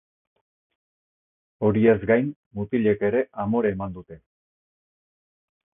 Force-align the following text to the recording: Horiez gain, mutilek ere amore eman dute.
Horiez 1.67 1.95
gain, 2.13 2.33
mutilek 2.61 3.07
ere 3.11 3.25
amore 3.47 3.75
eman 3.79 3.97
dute. 4.01 4.19